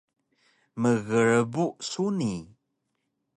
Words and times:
Mgrbu 0.81 1.65
suni 1.89 2.33